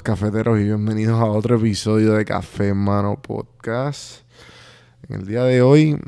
[0.00, 4.22] Saludos cafeteros y bienvenidos a otro episodio de Café Mano Podcast.
[5.08, 5.98] En el día de hoy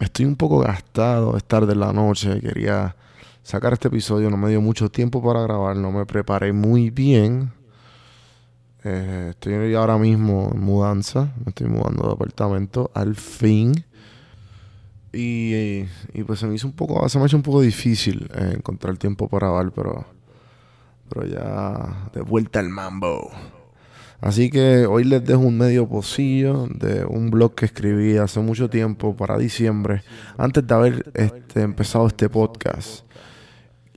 [0.00, 2.96] estoy un poco gastado, es tarde en la noche, quería
[3.42, 7.52] sacar este episodio, no me dio mucho tiempo para grabar, no me preparé muy bien.
[8.82, 13.84] Eh, estoy ahora mismo en mudanza, me estoy mudando de apartamento al fin.
[15.12, 15.84] Y,
[16.26, 18.96] pues se me hizo un poco, se me ha hecho un poco difícil eh, encontrar
[18.96, 20.06] tiempo para grabar, pero
[21.08, 23.30] pero ya de vuelta al mambo.
[24.20, 28.70] Así que hoy les dejo un medio pocillo de un blog que escribí hace mucho
[28.70, 30.02] tiempo para diciembre,
[30.38, 33.04] antes de haber este, empezado este podcast.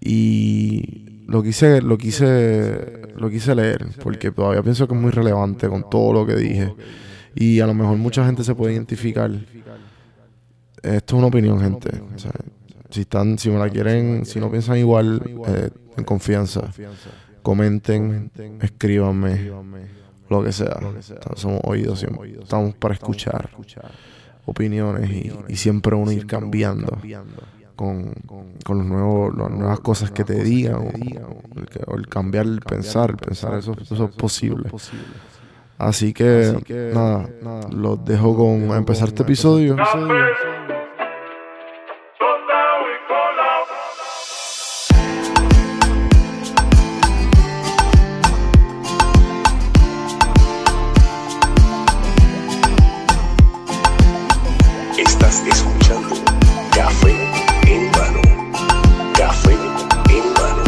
[0.02, 5.70] Y lo quise, lo quise, lo quise leer, porque todavía pienso que es muy relevante
[5.70, 6.74] con todo lo que dije.
[7.34, 9.32] Y a lo mejor mucha gente se puede identificar.
[10.84, 11.90] Esto es una opinión, gente.
[12.90, 16.62] Si están, si me la quieren, si no piensan igual, eh, en confianza.
[17.42, 19.52] Comenten, escríbanme,
[20.30, 20.80] lo que sea.
[21.36, 22.06] Somos oídos,
[22.42, 23.50] estamos para escuchar
[24.46, 25.10] opiniones
[25.48, 26.98] y, siempre uno ir cambiando
[27.76, 28.14] con,
[28.68, 33.76] los nuevos, las nuevas cosas que te digan o, el, cambiar el pensar, pensar eso,
[33.80, 34.70] eso es posible.
[35.78, 37.30] Así que, nada,
[37.72, 39.76] los dejo con empezar este episodio.
[55.28, 56.16] Estás escuchando
[56.74, 57.12] Café
[57.68, 58.22] en Mano.
[59.14, 59.58] Café
[60.10, 60.64] en Mano.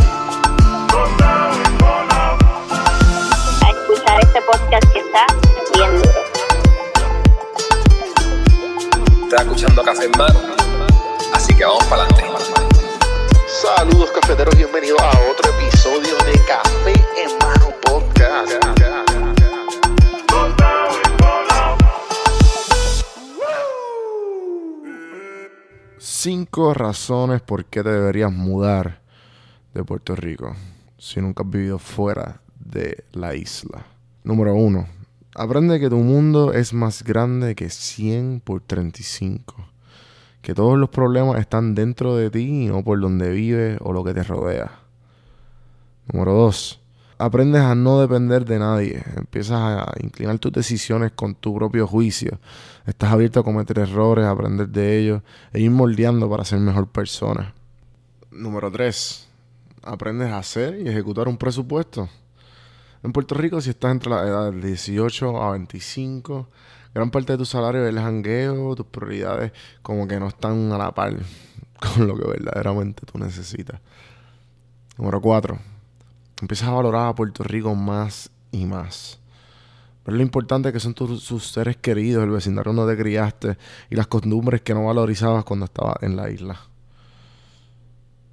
[3.62, 5.26] A escuchar este podcast que está
[5.74, 6.12] bien duro.
[9.24, 10.40] Estás escuchando Café en Mano.
[11.34, 12.26] Así que vamos para adelante.
[13.48, 17.29] Saludos cafeteros, bienvenidos a otro episodio de Café en
[26.00, 29.02] cinco razones por qué te deberías mudar
[29.74, 30.56] de Puerto Rico
[30.98, 33.86] si nunca has vivido fuera de la isla.
[34.24, 34.88] Número uno,
[35.36, 39.56] aprende que tu mundo es más grande que 100 por 35.
[40.42, 44.04] Que todos los problemas están dentro de ti y no por donde vives o lo
[44.04, 44.72] que te rodea.
[46.12, 46.82] Número dos,
[47.20, 49.04] aprendes a no depender de nadie.
[49.16, 52.40] Empiezas a inclinar tus decisiones con tu propio juicio.
[52.86, 55.22] Estás abierto a cometer errores, a aprender de ellos
[55.54, 57.54] e ir moldeando para ser mejor persona.
[58.32, 59.28] Número 3.
[59.84, 62.10] Aprendes a hacer y ejecutar un presupuesto.
[63.04, 66.48] En Puerto Rico, si estás entre la edad de 18 a 25,
[66.94, 69.52] gran parte de tu salario es el jangueo, tus prioridades
[69.82, 71.18] como que no están a la par
[71.96, 73.82] con lo que verdaderamente tú necesitas.
[74.98, 75.79] Número 4
[76.42, 79.20] empiezas a valorar a Puerto Rico más y más.
[80.06, 83.58] Ver lo importante que son tus, sus seres queridos, el vecindario donde te criaste
[83.90, 86.60] y las costumbres que no valorizabas cuando estabas en la isla.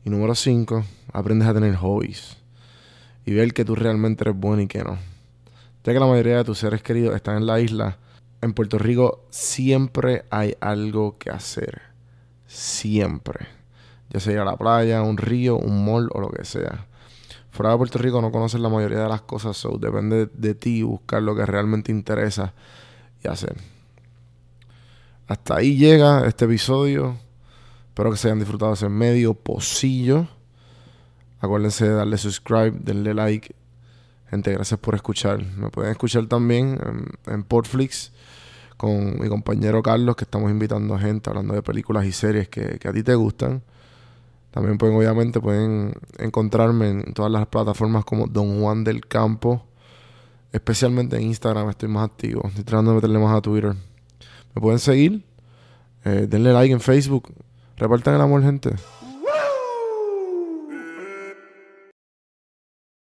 [0.04, 2.36] Y número 5, aprendes a tener hobbies
[3.24, 4.98] y ver que tú realmente eres bueno y que no.
[5.84, 7.98] Ya que la mayoría de tus seres queridos están en la isla,
[8.40, 11.82] en Puerto Rico siempre hay algo que hacer.
[12.46, 13.48] Siempre.
[14.10, 16.86] Ya sea ir a la playa, un río, un mall o lo que sea
[17.56, 20.82] fuera de Puerto Rico no conoces la mayoría de las cosas, so depende de ti
[20.82, 22.52] buscar lo que realmente interesa
[23.24, 23.56] y hacer.
[25.26, 27.16] Hasta ahí llega este episodio.
[27.88, 30.28] Espero que se hayan disfrutado ese medio pocillo.
[31.40, 33.54] Acuérdense de darle subscribe, denle like.
[34.30, 35.42] Gente, gracias por escuchar.
[35.56, 36.78] Me pueden escuchar también
[37.26, 38.12] en, Portflix
[38.76, 42.78] con mi compañero Carlos, que estamos invitando a gente hablando de películas y series que,
[42.78, 43.62] que a ti te gustan.
[44.50, 49.66] También pueden, obviamente, pueden encontrarme en todas las plataformas como Don Juan del Campo.
[50.52, 52.42] Especialmente en Instagram estoy más activo.
[52.48, 53.74] Estoy tratando de meterle más a Twitter.
[54.54, 55.24] Me pueden seguir.
[56.04, 57.34] Eh, denle like en Facebook.
[57.76, 58.70] Repartan el amor, gente.